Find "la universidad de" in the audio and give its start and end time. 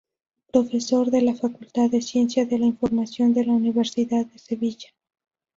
3.45-4.39